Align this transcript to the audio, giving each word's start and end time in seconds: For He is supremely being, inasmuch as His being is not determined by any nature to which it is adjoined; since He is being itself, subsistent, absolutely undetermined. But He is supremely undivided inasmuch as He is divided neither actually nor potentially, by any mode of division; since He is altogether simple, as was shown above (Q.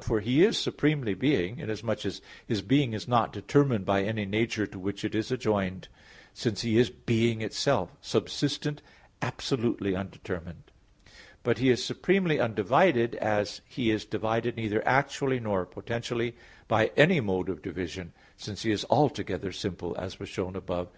For 0.00 0.20
He 0.20 0.44
is 0.44 0.56
supremely 0.56 1.14
being, 1.14 1.58
inasmuch 1.58 2.06
as 2.06 2.22
His 2.46 2.62
being 2.62 2.92
is 2.92 3.08
not 3.08 3.32
determined 3.32 3.84
by 3.84 4.04
any 4.04 4.24
nature 4.26 4.64
to 4.64 4.78
which 4.78 5.04
it 5.04 5.12
is 5.12 5.32
adjoined; 5.32 5.88
since 6.32 6.62
He 6.62 6.78
is 6.78 6.88
being 6.88 7.40
itself, 7.42 7.90
subsistent, 8.00 8.80
absolutely 9.20 9.96
undetermined. 9.96 10.70
But 11.42 11.58
He 11.58 11.68
is 11.68 11.84
supremely 11.84 12.38
undivided 12.38 13.14
inasmuch 13.14 13.26
as 13.40 13.60
He 13.66 13.90
is 13.90 14.04
divided 14.04 14.56
neither 14.56 14.86
actually 14.86 15.40
nor 15.40 15.66
potentially, 15.66 16.36
by 16.68 16.92
any 16.96 17.18
mode 17.18 17.48
of 17.48 17.60
division; 17.60 18.12
since 18.36 18.62
He 18.62 18.70
is 18.70 18.86
altogether 18.88 19.50
simple, 19.50 19.96
as 19.98 20.20
was 20.20 20.28
shown 20.28 20.54
above 20.54 20.90
(Q. 20.92 20.96